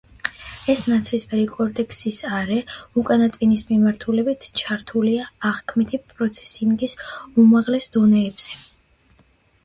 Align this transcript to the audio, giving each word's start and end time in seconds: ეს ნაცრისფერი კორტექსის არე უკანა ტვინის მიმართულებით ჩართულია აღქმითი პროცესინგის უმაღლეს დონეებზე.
ეს 0.73 0.79
ნაცრისფერი 0.91 1.43
კორტექსის 1.55 2.21
არე 2.37 2.55
უკანა 3.01 3.27
ტვინის 3.35 3.65
მიმართულებით 3.71 4.47
ჩართულია 4.61 5.27
აღქმითი 5.49 5.99
პროცესინგის 6.13 6.97
უმაღლეს 7.45 7.89
დონეებზე. 7.99 8.57